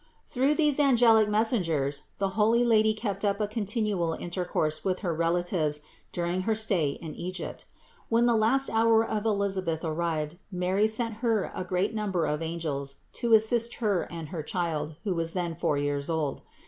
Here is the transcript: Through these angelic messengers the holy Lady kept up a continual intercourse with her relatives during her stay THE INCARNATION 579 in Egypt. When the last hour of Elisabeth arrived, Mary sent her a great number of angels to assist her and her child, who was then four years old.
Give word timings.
Through 0.25 0.55
these 0.55 0.79
angelic 0.79 1.29
messengers 1.29 2.05
the 2.17 2.29
holy 2.29 2.63
Lady 2.63 2.91
kept 2.91 3.23
up 3.23 3.39
a 3.39 3.47
continual 3.47 4.13
intercourse 4.13 4.83
with 4.83 5.01
her 5.05 5.13
relatives 5.13 5.81
during 6.11 6.41
her 6.41 6.55
stay 6.55 6.93
THE 6.97 7.05
INCARNATION 7.05 7.45
579 7.45 7.45
in 7.45 7.51
Egypt. 7.51 7.65
When 8.09 8.25
the 8.25 8.35
last 8.35 8.69
hour 8.71 9.05
of 9.05 9.25
Elisabeth 9.25 9.85
arrived, 9.85 10.37
Mary 10.51 10.87
sent 10.87 11.17
her 11.17 11.51
a 11.53 11.63
great 11.63 11.93
number 11.93 12.25
of 12.25 12.41
angels 12.41 12.95
to 13.13 13.33
assist 13.33 13.75
her 13.75 14.11
and 14.11 14.29
her 14.29 14.41
child, 14.41 14.95
who 15.03 15.13
was 15.13 15.33
then 15.33 15.53
four 15.55 15.77
years 15.77 16.09
old. 16.09 16.41